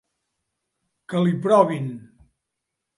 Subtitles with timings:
[1.13, 1.95] Que li provin.